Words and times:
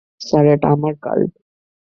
Sir 0.21 0.45
এটা 0.53 0.67
আমার 0.75 0.93
card. 1.03 1.31